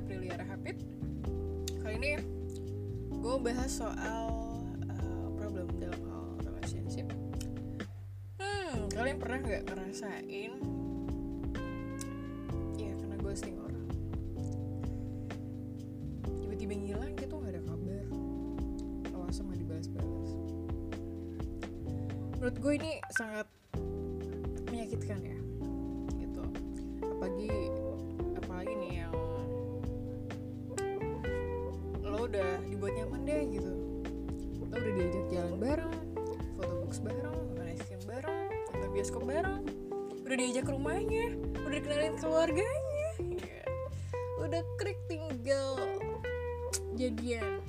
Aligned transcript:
gue 0.00 0.16
Aprilia 0.16 0.32
Rahapit 0.40 0.80
Kali 1.84 1.94
ini 2.00 2.16
gue 3.20 3.36
bahas 3.44 3.68
soal 3.68 4.32
uh, 4.88 5.28
problem 5.36 5.68
dalam 5.76 6.00
hal 6.08 6.24
relationship. 6.40 7.04
Hmm, 8.40 8.88
kalian 8.96 9.20
pernah 9.20 9.44
gak 9.44 9.68
ngerasain? 9.68 10.56
Ya 12.80 12.92
karena 12.96 13.16
ghosting 13.20 13.60
orang. 13.60 13.88
Tiba-tiba 16.48 16.72
ngilang 16.80 17.12
gitu 17.20 17.36
gak 17.36 17.52
ada 17.52 17.62
kabar. 17.68 18.04
Awas 19.12 19.36
sama 19.36 19.52
dibalas-balas. 19.52 20.32
Menurut 22.40 22.56
gue 22.56 22.72
ini 22.72 22.92
sangat 23.12 23.52
bioskop 39.00 39.24
bareng. 39.24 39.64
Udah 40.28 40.36
diajak 40.36 40.68
ke 40.68 40.76
rumahnya 40.76 41.32
udah 41.64 41.72
dikenalin 41.80 42.20
keluarganya. 42.20 43.08
Ya. 43.40 43.64
udah 44.44 44.60
krik 44.76 45.00
tinggal 45.08 45.80
jadian. 47.00 47.64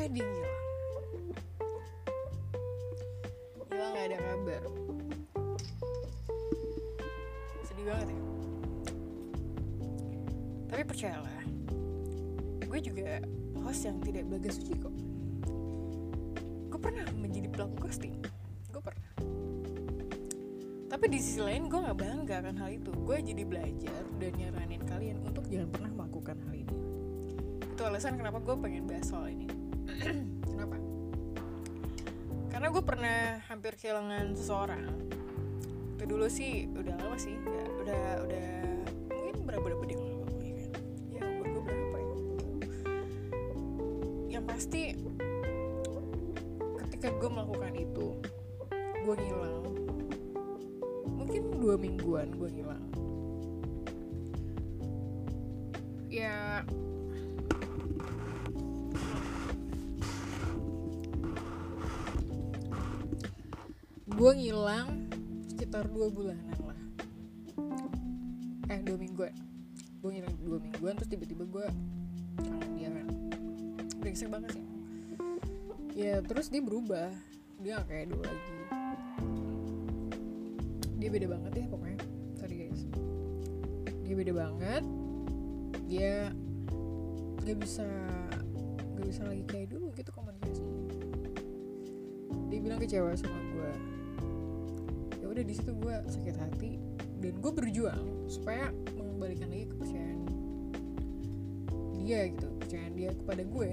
Eh 0.00 0.08
dia 0.08 0.24
hilang 3.68 3.92
gak 3.92 4.06
ada 4.08 4.16
kabar. 4.16 4.62
Sedih 7.68 7.84
banget 7.84 8.08
ya. 8.16 8.20
Tapi 10.72 10.82
percayalah 10.88 11.44
gue 12.64 12.80
juga 12.80 13.20
host 13.60 13.84
yang 13.84 14.00
tidak 14.00 14.24
belaga 14.24 14.56
suci 14.56 14.72
kok. 14.80 14.94
Gue 16.72 16.80
pernah 16.80 17.04
menjadi 17.12 17.52
pelaku 17.52 17.84
ghosting 17.84 18.16
tapi 20.94 21.10
di 21.10 21.18
sisi 21.18 21.42
lain 21.42 21.66
gue 21.66 21.74
nggak 21.74 21.98
bangga 21.98 22.38
akan 22.38 22.54
hal 22.54 22.70
itu. 22.70 22.94
Gue 23.02 23.18
jadi 23.18 23.42
belajar 23.42 24.02
dan 24.22 24.30
nyaranin 24.38 24.78
kalian 24.86 25.18
untuk 25.26 25.42
jangan 25.50 25.66
pernah 25.74 25.90
melakukan 25.90 26.38
hal 26.46 26.54
ini. 26.54 26.76
Itu 27.66 27.82
alasan 27.82 28.14
kenapa 28.14 28.38
gue 28.38 28.54
pengen 28.62 28.86
bahas 28.86 29.10
soal 29.10 29.26
ini. 29.26 29.50
Kenapa? 30.54 30.78
Karena 32.46 32.66
gue 32.70 32.82
pernah 32.86 33.42
hampir 33.50 33.74
kehilangan 33.74 34.38
seseorang. 34.38 34.86
Itu 35.98 36.04
dulu 36.06 36.30
sih 36.30 36.70
udah 36.70 36.94
lama 36.94 37.18
sih. 37.18 37.34
Udah 37.42 37.66
udah 37.82 38.02
udah 38.30 38.48
mungkin 39.10 39.34
berapa 39.50 39.66
berapa 39.66 39.84
dia 39.90 39.98
lama 39.98 40.42
ya 40.46 40.54
kan? 40.62 40.82
Ya 41.10 41.22
gue 41.26 41.62
berapa 41.66 41.96
ya? 41.98 42.16
Yang 44.38 44.44
pasti 44.46 44.82
ketika 46.86 47.08
gue 47.18 47.30
melakukan 47.34 47.74
itu 47.82 48.06
gue 49.02 49.14
mungkin 49.18 49.73
dua 51.64 51.80
mingguan 51.80 52.28
gue 52.36 52.48
ngilang. 52.60 52.84
Ya. 56.12 56.60
Gue 64.12 64.30
ngilang 64.36 65.08
sekitar 65.48 65.88
dua 65.88 66.12
bulanan 66.12 66.60
lah. 66.60 66.80
Eh 68.68 68.84
dua 68.84 69.00
mingguan. 69.00 69.32
Gue 70.04 70.10
ngilang 70.20 70.36
dua 70.44 70.60
mingguan 70.60 71.00
terus 71.00 71.08
tiba-tiba 71.08 71.48
gue 71.48 71.64
kangen 72.44 72.70
dia 72.76 72.92
kan. 72.92 73.08
Brengsek 74.04 74.28
banget 74.28 74.60
sih. 74.60 74.64
Ya 75.96 76.20
terus 76.20 76.52
dia 76.52 76.60
berubah. 76.60 77.08
Dia 77.64 77.80
gak 77.80 77.88
kayak 77.88 78.12
dulu 78.12 78.20
lagi 78.28 78.63
dia 81.04 81.12
beda 81.12 81.28
banget 81.36 81.52
ya 81.60 81.66
pokoknya. 81.68 82.00
Sorry 82.40 82.54
guys. 82.64 82.80
Dia 84.08 84.14
beda 84.16 84.32
banget. 84.32 84.82
Dia 85.84 86.32
gak 87.44 87.60
bisa 87.60 87.84
gak 88.96 89.04
bisa 89.04 89.22
lagi 89.28 89.44
kayak 89.44 89.68
dulu 89.76 89.92
gitu 89.92 90.08
komunikasinya 90.16 90.80
dia 92.48 92.58
bilang 92.62 92.80
kecewa 92.80 93.12
sama 93.18 93.36
gue 93.52 93.72
ya 95.20 95.26
udah 95.28 95.44
di 95.44 95.52
situ 95.52 95.76
gue 95.76 95.94
sakit 96.08 96.36
hati 96.40 96.80
dan 97.20 97.36
gue 97.36 97.52
berjuang 97.52 98.30
supaya 98.32 98.72
mengembalikan 98.96 99.52
lagi 99.52 99.68
kepercayaan 99.76 100.20
dia 102.00 102.20
gitu 102.32 102.46
kepercayaan 102.52 102.92
dia 102.92 103.10
kepada 103.16 103.42
gue. 103.48 103.70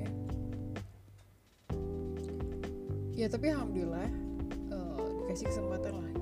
Ya 3.11 3.27
tapi 3.27 3.51
alhamdulillah 3.51 4.07
eh, 4.71 5.07
dikasih 5.27 5.51
kesempatan 5.51 5.99
lah 5.99 6.20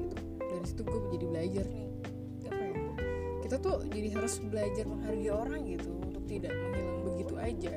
situ 0.69 0.85
gue 0.85 0.99
menjadi 1.09 1.25
belajar 1.25 1.65
nih. 1.65 1.89
Apa 2.45 2.61
ya? 2.61 2.77
Kita 3.41 3.55
tuh 3.57 3.75
jadi 3.89 4.07
harus 4.13 4.33
belajar 4.45 4.85
menghargai 4.85 5.31
orang 5.33 5.61
gitu 5.65 5.89
untuk 5.97 6.23
tidak 6.29 6.53
menghilang 6.53 6.99
begitu 7.01 7.33
aja. 7.41 7.75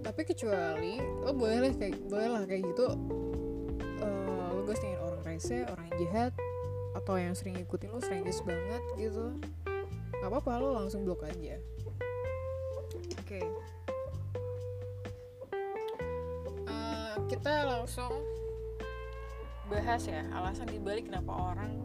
Tapi 0.00 0.20
kecuali 0.24 0.96
lo 1.20 1.32
boleh 1.36 1.58
lah 1.60 1.72
kayak 1.76 1.96
boleh 2.08 2.28
lah 2.32 2.42
kayak 2.48 2.62
gitu. 2.72 2.86
Eh, 4.00 4.48
lo 4.56 4.60
ghostingin 4.64 4.98
orang 5.04 5.22
rese 5.28 5.68
orang 5.68 5.88
jahat 6.00 6.32
atau 6.96 7.14
yang 7.20 7.36
sering 7.36 7.54
ngikutin 7.60 7.92
lo 7.92 8.00
strangers 8.00 8.40
banget 8.42 8.82
gitu. 8.96 9.36
Nggak 10.18 10.28
apa-apa 10.32 10.52
lo 10.58 10.68
langsung 10.80 11.04
blok 11.04 11.28
aja. 11.28 11.60
Oke. 13.20 13.40
Eh, 16.64 17.14
kita 17.28 17.68
langsung 17.68 18.39
bahas 19.70 20.02
ya 20.02 20.26
alasan 20.34 20.66
dibalik 20.66 21.06
kenapa 21.06 21.30
orang 21.30 21.78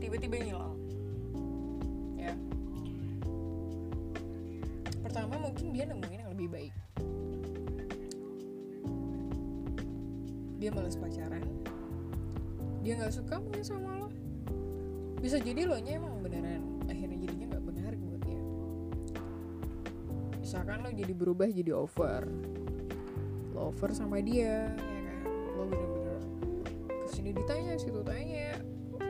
tiba-tiba 0.00 0.40
ngilang 0.40 0.76
ya. 2.16 2.32
Pertama 5.04 5.36
mungkin 5.36 5.76
dia 5.76 5.84
nemuin 5.84 6.24
yang 6.24 6.32
lebih 6.32 6.48
baik. 6.48 6.74
Dia 10.56 10.72
males 10.72 10.96
pacaran. 10.96 11.44
Dia 12.80 12.96
nggak 12.96 13.12
suka 13.12 13.36
mungkin 13.36 13.60
sama 13.60 14.00
lo. 14.00 14.08
Bisa 15.20 15.36
jadi 15.36 15.68
lo 15.68 15.76
nya 15.76 16.00
emang 16.00 16.24
beneran 16.24 16.80
akhirnya 16.88 17.28
jadinya 17.28 17.46
nggak 17.52 17.64
benar 17.68 17.92
buat 17.92 18.20
dia. 18.24 18.42
Misalkan 20.40 20.80
lo 20.80 20.88
jadi 20.96 21.12
berubah 21.12 21.52
jadi 21.52 21.76
over. 21.76 22.24
Lo 23.52 23.68
over 23.68 23.92
sama 23.92 24.24
dia 24.24 24.72
ya 24.72 24.97
lo 25.58 25.66
bener-bener 25.66 26.22
ke 26.86 27.06
sini 27.10 27.34
ditanya 27.34 27.74
situ 27.74 27.98
tanya. 28.06 28.54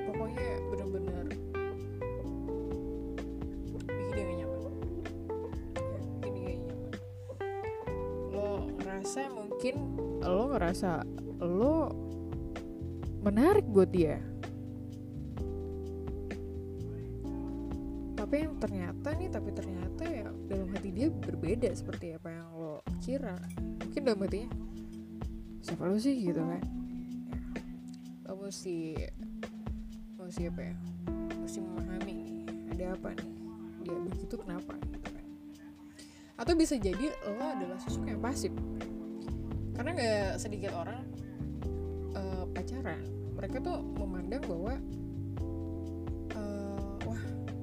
Pokoknya 0.08 0.48
bener-bener 0.72 1.24
bikin 3.84 4.24
dia 4.24 4.36
nyaman. 4.40 4.72
Ya, 5.76 6.00
bikin 6.24 6.32
dia 6.32 6.56
nyaman. 6.64 6.92
Lo 8.32 8.48
ngerasa 8.80 9.20
mungkin 9.28 9.74
lo 10.24 10.42
ngerasa 10.56 10.90
lo 11.44 11.92
menarik 13.20 13.68
buat 13.68 13.92
dia. 13.92 14.16
Tapi 18.16 18.34
yang 18.44 18.56
ternyata 18.56 19.08
nih 19.16 19.28
tapi 19.28 19.50
ternyata 19.52 20.04
ya 20.08 20.28
dalam 20.48 20.68
hati 20.72 20.88
dia 20.92 21.08
berbeda 21.12 21.68
seperti 21.76 22.16
apa 22.16 22.28
yang 22.32 22.48
lo 22.56 22.80
kira. 23.04 23.36
Mungkin 23.84 24.00
dalam 24.04 24.20
hatinya 24.24 24.48
siapa 25.62 25.90
lo 25.90 25.98
sih 25.98 26.14
gitu 26.22 26.40
kan? 26.40 26.62
Lo 28.28 28.38
mesti 28.38 28.94
mesti 30.18 30.42
apa 30.44 30.60
ya? 30.60 30.74
Mesti 31.40 31.58
memahami 31.64 32.12
nih. 32.12 32.28
Ada 32.76 32.84
apa 32.94 33.08
nih? 33.16 33.30
Dia 33.82 33.96
begitu 34.04 34.34
kenapa 34.36 34.76
gitu 34.76 35.08
kan? 35.08 35.24
Atau 36.38 36.54
bisa 36.54 36.76
jadi 36.76 37.10
lo 37.24 37.44
adalah 37.48 37.78
sosok 37.80 38.04
yang 38.06 38.20
pasif. 38.20 38.52
Karena 39.72 39.90
nggak 39.94 40.30
sedikit 40.36 40.76
orang 40.76 41.02
eh, 42.14 42.44
pacaran. 42.52 43.02
Mereka 43.38 43.62
tuh 43.62 43.78
memandang 43.96 44.42
bahwa 44.46 44.74
eh, 46.34 47.06
wah 47.06 47.22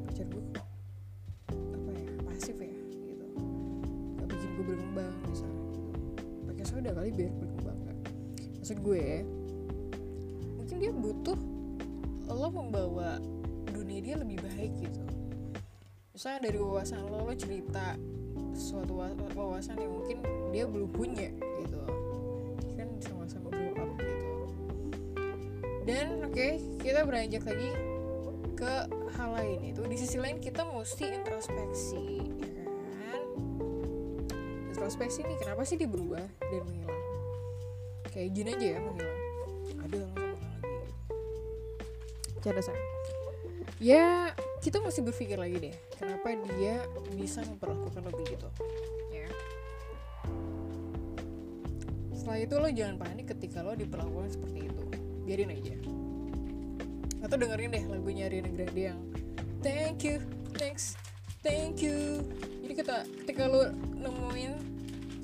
pacar 0.09 0.25
gue 0.27 0.43
apa 1.51 1.89
ya 1.93 2.11
pasif 2.27 2.55
ya 2.59 2.75
gitu. 3.07 3.25
Gak 4.19 4.27
bikin 4.31 4.49
gue 4.57 4.65
berkembang 4.73 5.13
misalnya 5.29 5.63
gitu. 5.69 5.89
Pakai 6.49 6.65
soda 6.65 6.91
kali 6.95 7.11
biar 7.13 7.54
maksud 8.65 8.81
gue 8.81 9.21
mungkin 10.57 10.75
dia 10.81 10.89
butuh 10.89 11.37
lo 12.33 12.49
membawa 12.49 13.21
dunia 13.69 14.01
dia 14.01 14.15
lebih 14.17 14.41
baik 14.41 14.73
gitu. 14.81 15.05
Misalnya 16.17 16.49
dari 16.49 16.57
wawasan 16.57 17.05
lo 17.05 17.29
lo 17.29 17.33
cerita 17.37 17.93
suatu 18.57 18.97
wa- 18.97 19.13
wawasan 19.37 19.77
yang 19.77 19.93
mungkin 19.93 20.17
dia 20.49 20.65
belum 20.65 20.89
punya 20.89 21.29
gitu. 21.61 21.77
Kan 22.73 22.89
sama-sama 23.05 23.53
grow 23.53 23.85
up 23.85 23.91
gitu. 24.01 24.33
Dan 25.85 26.25
oke 26.25 26.47
kita 26.81 27.05
beranjak 27.05 27.45
lagi 27.45 27.69
ke 28.57 28.73
hal 29.13 29.29
lain. 29.45 29.77
Itu 29.77 29.85
di 29.85 29.93
sisi 29.93 30.17
lain 30.17 30.41
kita 30.41 30.65
mesti 30.65 31.05
introspeksi 31.13 32.17
ya 32.17 32.65
kan? 33.13 33.21
Introspeksi 34.73 35.21
nih 35.21 35.37
kenapa 35.37 35.61
sih 35.61 35.77
dia 35.77 35.85
berubah 35.85 36.25
dan 36.25 36.65
menghilang 36.65 37.04
kayak 38.15 38.29
gini 38.31 38.49
aja 38.55 38.67
ya 38.73 38.79
menghilang 38.79 39.19
ada 39.83 39.95
langsung 39.99 40.23
lagi 40.23 40.47
cara 42.39 42.61
saya 42.63 42.83
ya 43.83 44.31
kita 44.63 44.79
mesti 44.79 45.03
berpikir 45.03 45.35
lagi 45.35 45.59
deh 45.59 45.75
kenapa 45.99 46.33
dia 46.57 46.81
bisa 47.13 47.45
memperlakukan 47.45 48.01
lebih 48.01 48.25
gitu? 48.33 48.49
Ya. 49.13 49.29
Setelah 52.17 52.39
itu 52.41 52.55
lo 52.57 52.69
jangan 52.73 52.97
panik 52.97 53.29
ketika 53.29 53.61
lo 53.61 53.77
diperlakukan 53.77 54.33
seperti 54.33 54.65
itu. 54.65 54.83
Biarin 55.29 55.53
aja. 55.53 55.75
Atau 57.21 57.37
dengerin 57.37 57.69
deh 57.77 57.83
lagunya 57.85 58.25
Ariana 58.25 58.49
Grande 58.49 58.81
yang 58.89 58.99
thank 59.61 60.01
you 60.01 60.17
next 60.57 60.97
thank 61.45 61.85
you. 61.85 62.25
Jadi 62.65 62.73
kita 62.73 63.05
ketika 63.21 63.45
lo 63.45 63.69
nemuin 64.01 64.53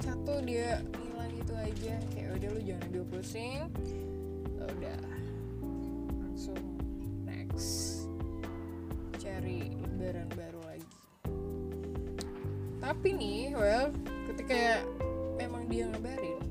satu 0.05 0.37
dia 0.45 0.85
hilang 1.01 1.33
gitu 1.33 1.53
aja 1.57 1.93
kayak 2.13 2.20
udah 2.41 2.57
lo 2.57 2.61
jangan 2.65 2.89
ambil 2.89 3.05
pusing. 3.05 3.69
Udah 4.57 4.97
langsung 6.25 6.57
next. 7.21 8.09
Cari 9.21 9.77
lembaran 9.77 10.25
baru 10.33 10.57
lagi. 10.65 10.89
Tapi 12.81 13.09
nih 13.13 13.53
well 13.53 13.93
ketika 14.33 14.81
memang 15.37 15.69
dia 15.69 15.85
ngabarin 15.85 16.41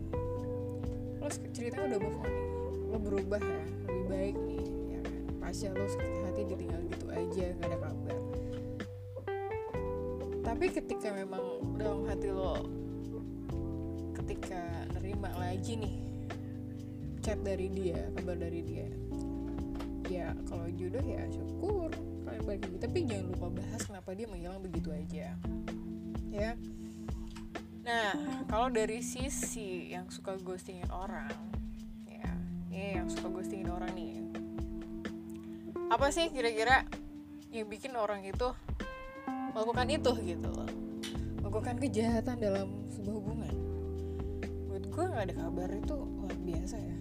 lo 1.19 1.27
ceritanya 1.51 1.99
udah 1.99 2.01
move 2.07 2.19
on 2.23 2.31
nih. 2.31 2.51
Lo 2.87 2.97
berubah 3.03 3.43
ya 3.43 3.63
lebih 3.91 4.07
baik 4.07 4.37
nih 4.47 4.67
ya 4.95 5.01
kan? 5.03 5.75
Lo 5.75 5.87
sakit 5.91 6.23
hati 6.23 6.41
ditinggal 6.55 6.81
gitu 6.87 7.07
aja 7.11 7.47
gak 7.59 7.67
ada 7.67 7.79
kabar. 7.83 8.19
Tapi 10.47 10.65
ketika 10.71 11.11
memang 11.19 11.75
dalam 11.75 12.07
hati 12.07 12.31
lo 12.31 12.79
ketika 14.31 14.63
nerima 14.95 15.27
lagi 15.43 15.75
nih 15.75 15.99
chat 17.19 17.43
dari 17.43 17.67
dia 17.67 17.99
kabar 18.15 18.39
dari 18.39 18.63
dia. 18.63 18.87
Ya 20.07 20.31
kalau 20.47 20.71
jodoh 20.71 21.03
ya 21.03 21.27
syukur 21.35 21.91
kalian 22.23 22.43
balik 22.47 22.63
lagi. 22.63 22.79
Tapi 22.79 22.99
jangan 23.11 23.27
lupa 23.35 23.47
bahas 23.59 23.83
kenapa 23.83 24.15
dia 24.15 24.31
menghilang 24.31 24.63
begitu 24.63 24.95
aja. 24.95 25.35
Ya. 26.31 26.55
Nah 27.83 28.15
kalau 28.47 28.71
dari 28.71 29.03
sisi 29.03 29.91
yang 29.91 30.07
suka 30.15 30.39
ghostingin 30.39 30.87
orang 30.95 31.35
ya 32.07 32.31
ini 32.71 33.03
yang 33.03 33.11
suka 33.11 33.35
ghostingin 33.35 33.67
orang 33.67 33.91
nih. 33.99 34.15
Apa 35.91 36.15
sih 36.15 36.31
kira-kira 36.31 36.87
yang 37.51 37.67
bikin 37.67 37.99
orang 37.99 38.23
itu 38.23 38.55
melakukan 39.59 39.91
itu 39.91 40.15
gitu 40.23 40.49
loh? 40.55 40.71
Melakukan 41.43 41.83
kejahatan 41.83 42.39
dalam 42.39 42.87
sebuah 42.95 43.17
hubungan 43.19 43.70
gue 45.01 45.09
nggak 45.09 45.33
ada 45.33 45.37
kabar 45.49 45.69
itu 45.73 45.97
luar 45.97 46.37
biasa 46.45 46.77
ya. 46.77 46.97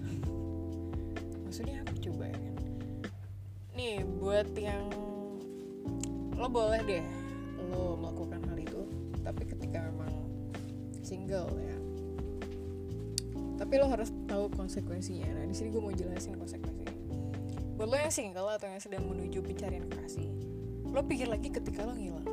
Maksudnya 1.43 1.83
apa 1.83 1.91
coba 1.99 2.31
ya? 2.31 2.51
Nih 3.75 4.07
buat 4.23 4.47
yang 4.55 4.87
lo 6.39 6.47
boleh 6.47 6.79
deh 6.87 7.03
lo 7.75 7.99
melakukan 7.99 8.39
hal 8.47 8.55
itu 8.55 8.87
tapi 9.19 9.43
ketika 9.43 9.83
memang 9.83 10.15
single 11.03 11.51
ya. 11.59 11.75
Tapi 13.59 13.73
lo 13.83 13.91
harus 13.91 14.15
tahu 14.31 14.47
konsekuensinya. 14.47 15.35
Nah 15.35 15.43
di 15.43 15.51
sini 15.51 15.67
gue 15.67 15.83
mau 15.83 15.91
jelasin 15.91 16.39
konsekuensinya. 16.39 16.95
Buat 17.75 17.87
lo 17.91 17.97
yang 17.99 18.15
single 18.15 18.47
atau 18.47 18.71
yang 18.71 18.79
sedang 18.79 19.03
menuju 19.11 19.43
pencarian 19.43 19.83
kasih 19.91 20.31
lo 20.87 21.03
pikir 21.03 21.27
lagi 21.27 21.51
ketika 21.51 21.83
lo 21.83 21.99
ngilang 21.99 22.23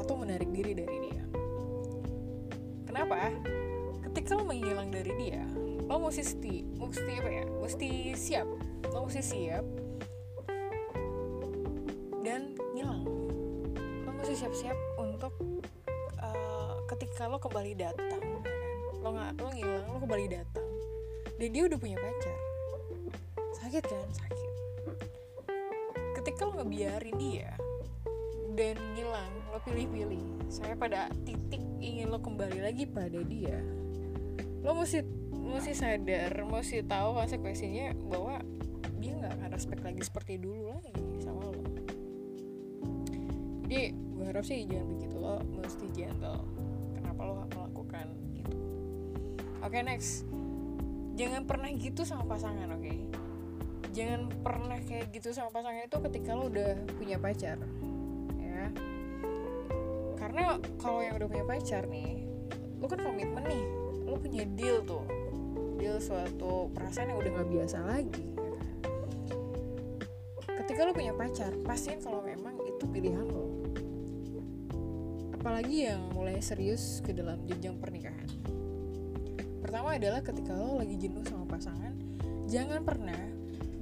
atau 0.00 0.16
menarik 0.16 0.48
diri 0.56 0.72
dari 0.72 0.96
dia. 1.04 1.24
Kenapa 2.88 3.28
lo 4.34 4.42
menghilang 4.42 4.90
dari 4.90 5.12
dia. 5.14 5.44
Lo 5.86 6.02
mesti 6.02 6.24
sti, 6.26 6.56
mesti 6.82 7.12
apa 7.20 7.30
ya? 7.30 7.44
Mesti 7.46 7.88
siap. 8.18 8.48
Lo 8.90 9.06
mesti 9.06 9.22
siap. 9.22 9.64
Dan 12.26 12.58
ngilang 12.74 13.06
lo 14.02 14.10
mesti 14.18 14.34
siap-siap 14.34 14.74
untuk 14.98 15.30
uh, 16.18 16.82
ketika 16.90 17.30
lo 17.30 17.38
kembali 17.38 17.78
datang 17.78 18.10
ya 18.10 18.18
kan? 18.18 18.42
lo 18.98 19.08
nggak 19.14 19.32
lo 19.38 19.48
ngilang 19.54 19.86
lo 19.86 19.98
kembali 20.02 20.26
datang. 20.26 20.68
Dan 21.38 21.48
dia 21.54 21.62
udah 21.70 21.78
punya 21.78 21.94
pacar. 22.00 22.38
Sakit 23.62 23.84
kan? 23.86 24.08
Sakit. 24.10 24.52
Ketika 26.18 26.50
lo 26.50 26.58
ngebiarin 26.58 27.14
dia 27.14 27.54
dan 28.56 28.80
ngilang 28.96 29.32
lo 29.52 29.60
pilih-pilih 29.60 30.48
saya 30.48 30.72
pada 30.72 31.12
titik 31.28 31.60
ingin 31.76 32.08
lo 32.08 32.16
kembali 32.16 32.64
lagi 32.64 32.88
pada 32.88 33.20
dia 33.20 33.60
lo 34.66 34.74
mesti 34.74 35.06
mesti 35.30 35.72
sadar 35.78 36.34
mesti 36.42 36.82
tahu 36.82 37.14
konsekuensinya 37.22 37.94
bahwa 38.10 38.42
dia 38.98 39.14
nggak 39.14 39.32
akan 39.38 39.50
respect 39.54 39.82
lagi 39.86 40.02
seperti 40.02 40.42
dulu 40.42 40.74
lagi 40.74 41.22
sama 41.22 41.46
lo. 41.46 41.54
Jadi 43.66 43.94
gue 43.94 44.24
harap 44.26 44.42
sih 44.42 44.66
jangan 44.66 44.86
begitu 44.90 45.16
lo 45.22 45.38
mesti 45.54 45.86
gentle. 45.94 46.42
Kenapa 46.98 47.20
lo 47.22 47.46
melakukan 47.46 48.10
itu 48.34 48.58
oke 49.62 49.70
okay, 49.70 49.86
next. 49.86 50.26
Jangan 51.14 51.46
pernah 51.46 51.70
gitu 51.70 52.02
sama 52.02 52.26
pasangan 52.26 52.74
oke? 52.74 52.82
Okay? 52.82 52.98
jangan 53.96 54.28
pernah 54.44 54.76
kayak 54.84 55.08
gitu 55.08 55.32
sama 55.32 55.48
pasangan 55.48 55.88
itu 55.88 55.98
ketika 56.12 56.36
lo 56.36 56.52
udah 56.52 56.84
punya 57.00 57.16
pacar 57.16 57.56
ya. 58.36 58.68
Karena 60.20 60.60
kalau 60.76 61.00
yang 61.00 61.16
udah 61.16 61.28
punya 61.32 61.44
pacar 61.48 61.88
nih 61.88 62.28
lo 62.76 62.84
kan 62.92 63.00
komitmen 63.00 63.40
nih 63.48 63.64
lo 64.06 64.16
punya 64.22 64.46
deal 64.46 64.80
tuh. 64.86 65.02
Deal 65.76 65.98
suatu 65.98 66.70
perasaan 66.72 67.12
yang 67.12 67.18
udah 67.20 67.30
nggak 67.36 67.50
biasa 67.50 67.78
lagi. 67.82 68.24
Ketika 70.46 70.80
lo 70.86 70.92
punya 70.94 71.12
pacar 71.12 71.52
pastiin 71.66 72.00
kalau 72.00 72.22
memang 72.22 72.56
itu 72.64 72.86
pilihan 72.86 73.26
lo. 73.26 73.46
Apalagi 75.36 75.90
yang 75.90 76.10
mulai 76.14 76.38
serius 76.42 77.02
ke 77.02 77.14
dalam 77.14 77.42
jenjang 77.44 77.78
pernikahan. 77.78 78.26
Pertama 79.62 79.98
adalah 79.98 80.22
ketika 80.22 80.54
lo 80.54 80.78
lagi 80.78 80.94
jenuh 80.94 81.26
sama 81.26 81.44
pasangan 81.46 81.94
jangan 82.46 82.86
pernah 82.86 83.18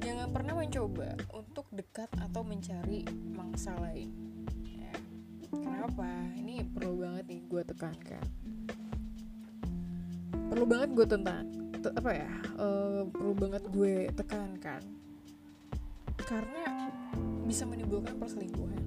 jangan 0.01 0.29
pernah 0.33 0.57
mencoba 0.57 1.17
untuk 1.37 1.69
dekat 1.73 2.09
atau 2.17 2.41
mencari 2.41 3.05
mangsa 3.33 3.77
lain. 3.81 4.13
Ya. 4.65 4.93
kenapa? 5.53 6.09
Ini 6.37 6.65
perlu 6.73 7.05
banget 7.05 7.25
nih 7.29 7.41
gue 7.49 7.63
tekankan 7.65 8.25
perlu 10.49 10.65
banget 10.69 10.91
gue 10.93 11.07
tentang 11.09 11.45
apa 11.85 12.11
ya 12.17 12.31
uh, 12.57 13.05
perlu 13.13 13.33
banget 13.37 13.63
gue 13.69 14.09
tekankan 14.17 14.81
karena 16.25 16.89
bisa 17.45 17.69
menimbulkan 17.69 18.17
perselingkuhan. 18.17 18.83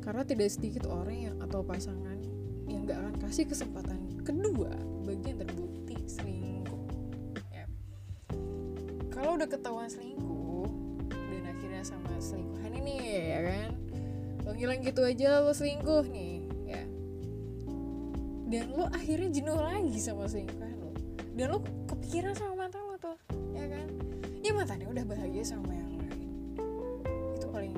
Karena 0.00 0.22
tidak 0.22 0.48
sedikit 0.54 0.86
orang 0.86 1.18
yang 1.18 1.36
atau 1.42 1.60
pasangan 1.66 2.16
yang 2.66 2.86
gak 2.86 2.98
akan 2.98 3.16
kasih 3.26 3.46
kesempatan 3.46 4.00
kedua 4.22 4.70
bagi 5.06 5.34
yang 5.34 5.38
terbukti 5.38 5.98
selingkuh 6.10 6.82
ya. 7.54 7.62
kalau 9.14 9.38
udah 9.38 9.46
ketahuan 9.46 9.86
selingkuh 9.86 10.66
dan 11.10 11.42
akhirnya 11.46 11.82
sama 11.86 12.10
selingkuhan 12.18 12.74
ini 12.82 12.94
ya 13.34 13.40
kan? 13.42 13.70
Lo 14.46 14.50
ngilang 14.54 14.82
gitu 14.82 15.02
aja 15.06 15.42
lo 15.42 15.54
selingkuh 15.54 16.06
nih. 16.10 16.34
ya 16.34 16.35
dan 18.46 18.70
lo 18.78 18.86
akhirnya 18.94 19.30
jenuh 19.34 19.58
lagi 19.58 19.98
sama 19.98 20.30
selingkuhan 20.30 20.78
lo. 20.78 20.94
Dan 21.34 21.50
lo 21.50 21.58
kepikiran 21.90 22.32
sama 22.32 22.66
mantan 22.66 22.82
lo 22.86 22.94
tuh 22.94 23.18
ya 23.52 23.66
kan? 23.66 23.86
Ya 24.40 24.54
mantannya 24.54 24.86
udah 24.86 25.04
bahagia 25.04 25.42
sama 25.42 25.74
yang 25.74 25.90
lain. 25.98 26.30
Itu 27.34 27.46
paling 27.50 27.74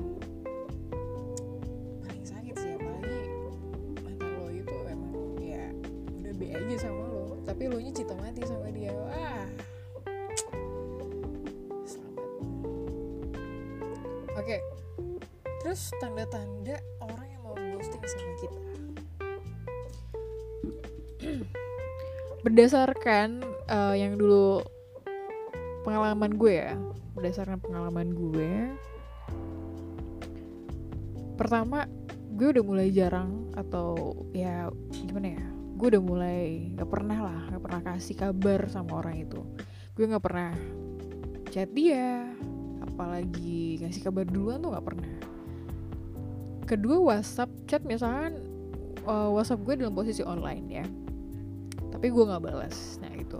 paling 2.05 2.25
sakit 2.25 2.53
sih 2.53 2.71
apalagi 2.77 3.19
mantan 4.05 4.29
lo 4.37 4.45
itu 4.53 4.75
emang 4.85 5.41
ya 5.41 5.65
udah 6.21 6.33
be 6.37 6.45
aja 6.53 6.77
sama 6.77 7.01
lo. 7.01 7.41
Tapi 7.49 7.65
lo 7.65 7.81
nya 7.81 7.89
cinta 7.89 8.13
mati 8.13 8.45
sama 8.45 8.69
dia. 8.69 8.93
Wah. 8.93 9.45
Selamat. 11.81 12.29
Oke. 14.37 14.57
Terus 15.59 15.91
tanda-tanda 15.99 16.77
berdasarkan 22.49 23.45
uh, 23.69 23.93
yang 23.93 24.17
dulu 24.17 24.65
pengalaman 25.85 26.33
gue 26.33 26.53
ya 26.57 26.73
berdasarkan 27.13 27.61
pengalaman 27.61 28.09
gue 28.09 28.73
pertama 31.37 31.85
gue 32.33 32.57
udah 32.57 32.65
mulai 32.65 32.89
jarang 32.89 33.53
atau 33.53 34.17
ya 34.33 34.73
gimana 34.89 35.37
ya 35.37 35.45
gue 35.79 35.87
udah 35.95 36.03
mulai 36.03 36.73
nggak 36.73 36.89
pernah 36.89 37.19
lah 37.21 37.41
nggak 37.53 37.63
pernah 37.63 37.81
kasih 37.85 38.15
kabar 38.19 38.67
sama 38.67 38.99
orang 38.99 39.23
itu. 39.23 39.39
Gue 39.95 40.11
nggak 40.11 40.25
pernah 40.25 40.51
chat 41.55 41.71
dia 41.71 42.27
apalagi 42.83 43.79
ngasih 43.79 44.03
kabar 44.03 44.27
duluan 44.27 44.59
tuh 44.59 44.75
nggak 44.75 44.87
pernah. 44.89 45.11
Kedua 46.67 46.97
WhatsApp 46.99 47.47
chat 47.63 47.87
misalkan 47.87 48.43
uh, 49.07 49.31
WhatsApp 49.31 49.63
gue 49.63 49.79
dalam 49.79 49.95
posisi 49.95 50.19
online 50.19 50.65
ya 50.67 50.85
tapi 51.99 52.15
gue 52.15 52.23
nggak 52.31 52.47
balas. 52.47 52.95
Nah 53.03 53.11
itu 53.11 53.35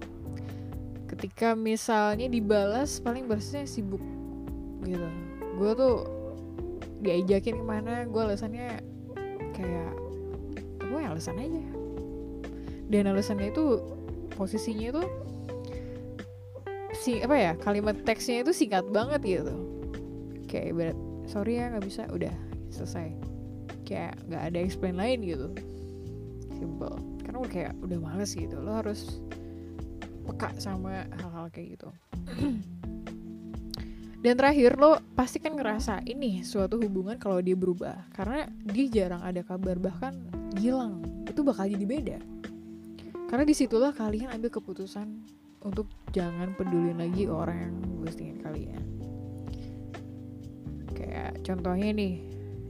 ketika 1.07 1.55
misalnya 1.55 2.27
dibalas 2.27 2.99
paling 2.99 3.23
balasnya 3.23 3.63
sibuk 3.63 4.03
gitu. 4.83 5.07
Gue 5.55 5.71
tuh 5.79 5.95
diajakin 6.99 7.55
ke 7.55 7.63
mana 7.63 8.03
gue 8.03 8.19
alasannya 8.19 8.83
kayak 9.55 9.95
gue 10.75 10.99
alasan 10.99 11.39
aja. 11.39 11.63
Dan 12.91 13.07
alasannya 13.07 13.55
itu 13.55 13.79
posisinya 14.35 14.91
itu 14.91 15.03
si 16.99 17.23
apa 17.23 17.39
ya 17.39 17.55
kalimat 17.63 17.95
teksnya 18.03 18.43
itu 18.43 18.51
singkat 18.51 18.83
banget 18.91 19.39
gitu. 19.39 19.55
Kayak 20.51 20.75
berat 20.75 20.99
sorry 21.31 21.63
ya 21.63 21.71
nggak 21.71 21.87
bisa. 21.87 22.11
Udah 22.11 22.35
selesai. 22.75 23.15
Kayak 23.87 24.19
nggak 24.27 24.43
ada 24.51 24.59
explain 24.59 24.99
lain 24.99 25.23
gitu 25.23 25.47
simple. 26.59 26.99
Karena 27.23 27.37
udah 27.39 27.51
kayak 27.51 27.73
udah 27.79 27.97
males 28.03 28.35
gitu. 28.35 28.59
Lo 28.59 28.83
harus 28.83 29.23
peka 30.27 30.51
sama 30.59 31.07
hal-hal 31.15 31.47
kayak 31.49 31.79
gitu. 31.79 31.89
Dan 34.23 34.35
terakhir 34.35 34.75
lo 34.75 34.99
pasti 35.15 35.39
kan 35.39 35.55
ngerasa 35.55 36.03
ini 36.03 36.43
suatu 36.43 36.75
hubungan 36.75 37.15
kalau 37.15 37.39
dia 37.39 37.55
berubah. 37.55 38.11
Karena 38.11 38.51
dia 38.67 38.85
jarang 38.91 39.23
ada 39.23 39.39
kabar 39.39 39.79
bahkan 39.79 40.19
hilang. 40.59 40.99
Itu 41.23 41.47
bakal 41.47 41.71
jadi 41.71 41.85
beda. 41.87 42.19
Karena 43.31 43.47
di 43.47 43.55
situlah 43.55 43.95
kalian 43.95 44.35
ambil 44.35 44.51
keputusan 44.51 45.07
untuk 45.63 45.87
jangan 46.11 46.51
peduli 46.55 46.91
lagi 46.91 47.31
orang 47.31 47.57
yang 47.63 47.75
ghostingin 48.03 48.39
kalian. 48.43 48.83
Kayak 50.97 51.39
contohnya 51.47 51.89
nih 51.95 52.13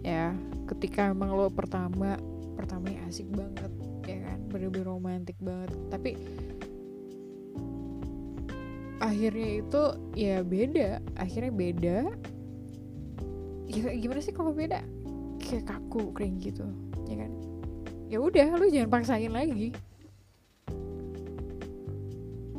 ya 0.06 0.32
ketika 0.70 1.12
emang 1.12 1.34
lo 1.34 1.50
pertama 1.50 2.16
pertamanya 2.60 3.00
asik 3.08 3.32
banget 3.32 3.72
ya 4.04 4.18
kan? 4.28 4.40
Bener-bener 4.52 4.88
romantis 4.92 5.40
banget. 5.40 5.72
Tapi 5.88 6.20
akhirnya 9.00 9.50
itu 9.64 9.84
ya 10.20 10.44
beda. 10.44 10.90
Akhirnya 11.16 11.52
beda. 11.56 11.98
Ya 13.72 13.96
gimana 13.96 14.20
sih 14.20 14.36
kalau 14.36 14.52
beda? 14.52 14.84
Kayak 15.40 15.72
kaku 15.72 16.12
kayak 16.12 16.36
gitu 16.44 16.68
ya 17.08 17.24
kan? 17.24 17.32
Ya 18.12 18.20
udah 18.20 18.48
lu 18.60 18.68
jangan 18.68 18.92
paksain 18.92 19.32
lagi. 19.32 19.72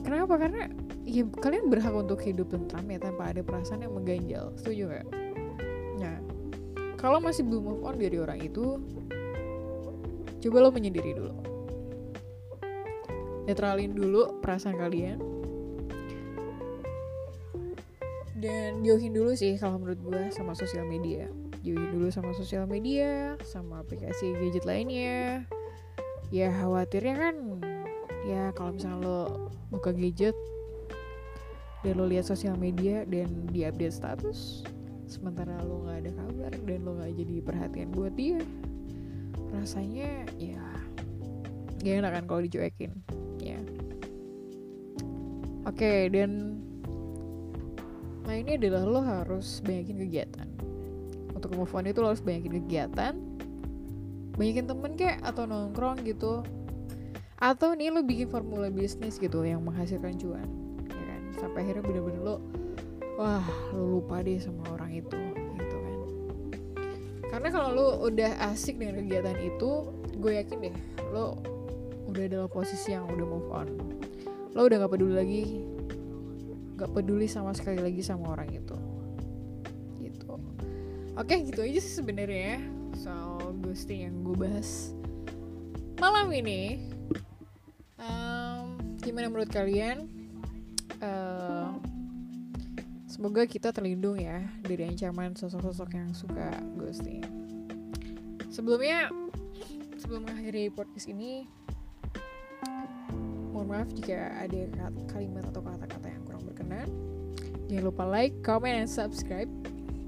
Kenapa? 0.01 0.35
Karena 0.41 0.73
ya 1.05 1.29
kalian 1.29 1.69
berhak 1.69 1.93
untuk 1.93 2.25
hidup 2.25 2.49
tentram 2.49 2.89
ya 2.89 2.99
tanpa 2.99 3.37
ada 3.37 3.45
perasaan 3.45 3.85
yang 3.85 3.93
mengganjal. 3.93 4.57
Setuju 4.57 4.85
gak? 4.97 5.07
nah 6.01 6.17
kalau 6.97 7.21
masih 7.21 7.45
belum 7.45 7.63
move 7.77 7.83
on 7.85 7.97
dari 8.01 8.17
orang 8.17 8.41
itu 8.41 8.81
coba 10.41 10.57
lo 10.65 10.69
menyendiri 10.73 11.13
dulu. 11.17 11.37
Netralin 13.45 13.93
dulu 13.93 14.41
perasaan 14.41 14.77
kalian. 14.77 15.19
Dan 18.41 18.81
jauhin 18.81 19.13
dulu 19.13 19.37
sih 19.37 19.61
kalau 19.61 19.77
menurut 19.77 20.01
gue 20.01 20.23
sama 20.33 20.57
sosial 20.57 20.89
media. 20.89 21.29
Jauhin 21.61 21.93
dulu 21.93 22.09
sama 22.09 22.33
sosial 22.33 22.65
media 22.65 23.37
sama 23.45 23.85
aplikasi 23.85 24.33
gadget 24.41 24.65
lainnya. 24.65 25.45
Ya 26.33 26.49
khawatirnya 26.49 27.15
kan 27.21 27.37
ya 28.25 28.53
kalau 28.57 28.77
misalnya 28.77 29.01
lo 29.05 29.21
buka 29.73 29.93
gadget 29.93 30.37
dan 31.81 31.97
lo 31.97 32.05
lihat 32.05 32.29
sosial 32.29 32.57
media 32.61 33.09
dan 33.09 33.49
di 33.49 33.65
update 33.65 33.97
status 33.97 34.65
sementara 35.09 35.57
lo 35.65 35.89
nggak 35.89 35.99
ada 36.07 36.13
kabar 36.15 36.53
dan 36.69 36.79
lo 36.85 36.91
nggak 37.01 37.13
jadi 37.17 37.37
perhatian 37.43 37.89
buat 37.91 38.13
dia 38.15 38.39
rasanya 39.55 40.27
ya 40.39 40.63
gak 41.81 41.97
enak 42.05 42.13
kan 42.13 42.25
kalau 42.29 42.41
dicuekin. 42.45 42.93
Ya. 43.41 43.57
Oke 45.65 45.81
okay, 45.81 45.99
dan 46.13 46.61
lainnya 48.29 48.61
adalah 48.61 48.83
lo 48.85 49.01
harus 49.01 49.65
banyakin 49.65 49.97
kegiatan. 50.07 50.49
Untuk 51.33 51.57
move 51.57 51.73
on 51.73 51.89
itu 51.89 52.05
lo 52.05 52.13
harus 52.13 52.21
banyakin 52.21 52.53
kegiatan. 52.65 53.15
Banyakin 54.37 54.67
temen 54.69 54.93
kayak 54.97 55.25
atau 55.25 55.49
nongkrong 55.49 56.05
gitu. 56.05 56.45
Atau 57.41 57.73
nih 57.73 57.89
lo 57.89 58.05
bikin 58.05 58.29
formula 58.29 58.69
bisnis 58.69 59.17
gitu 59.17 59.41
yang 59.41 59.65
menghasilkan 59.65 60.21
cuan 60.21 60.45
ya 60.93 61.05
kan? 61.09 61.23
Sampai 61.41 61.65
akhirnya 61.65 61.81
bener-bener 61.89 62.21
lo 62.21 62.37
wah 63.17 63.45
lo 63.73 64.01
lupa 64.01 64.21
deh 64.21 64.37
sama 64.37 64.65
orang 64.77 65.01
itu 65.01 65.40
karena 67.41 67.57
kalau 67.57 67.71
lo 67.73 67.89
udah 68.05 68.53
asik 68.53 68.77
dengan 68.77 69.01
kegiatan 69.01 69.33
itu 69.41 69.89
gue 70.21 70.33
yakin 70.45 70.69
deh 70.69 70.77
lo 71.09 71.41
udah 72.13 72.25
dalam 72.29 72.53
posisi 72.53 72.93
yang 72.93 73.09
udah 73.09 73.25
move 73.25 73.49
on. 73.49 73.69
Lo 74.53 74.69
udah 74.69 74.85
gak 74.85 74.93
peduli 74.93 75.15
lagi 75.17 75.43
gak 76.77 76.93
peduli 76.93 77.25
sama 77.25 77.57
sekali 77.57 77.81
lagi 77.81 78.05
sama 78.05 78.37
orang 78.37 78.53
itu. 78.53 78.77
Gitu. 80.05 80.37
Oke 81.17 81.41
gitu 81.49 81.65
aja 81.65 81.81
sih 81.81 81.95
sebenarnya 81.97 82.61
soal 82.97 83.57
ghosting 83.65 84.05
yang 84.05 84.21
gue 84.21 84.37
bahas 84.37 84.93
malam 85.97 86.29
ini. 86.37 86.93
Um, 87.97 88.97
gimana 89.01 89.33
menurut 89.33 89.49
kalian? 89.49 90.09
Uh, 91.01 91.60
semoga 93.21 93.45
kita 93.45 93.69
terlindung 93.69 94.17
ya 94.17 94.41
dari 94.65 94.89
ancaman 94.89 95.37
sosok-sosok 95.37 95.93
yang 95.93 96.09
suka 96.17 96.57
ghosting. 96.81 97.21
Sebelumnya 98.49 99.13
sebelum 100.01 100.25
mengakhiri 100.25 100.73
podcast 100.73 101.05
ini 101.05 101.45
mohon 103.53 103.69
maaf 103.69 103.93
jika 103.93 104.41
ada 104.41 104.73
kalimat 105.13 105.45
atau 105.53 105.61
kata-kata 105.61 106.09
yang 106.09 106.23
kurang 106.25 106.49
berkenan. 106.49 106.89
Jangan 107.69 107.85
lupa 107.93 108.09
like, 108.09 108.33
comment, 108.41 108.73
and 108.73 108.89
subscribe. 108.89 109.53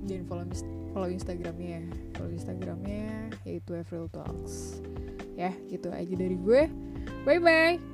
Dan 0.09 0.25
follow 0.25 0.49
follow 0.97 1.13
instagramnya. 1.13 1.85
Follow 2.17 2.33
instagramnya 2.33 3.29
yaitu 3.45 3.77
Avril 3.77 4.09
Talks. 4.09 4.81
Ya 5.37 5.53
gitu 5.69 5.93
aja 5.93 6.17
dari 6.17 6.41
gue. 6.41 6.65
Bye 7.29 7.45
bye 7.45 7.92